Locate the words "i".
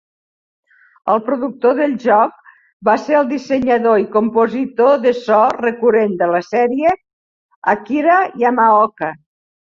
4.03-4.07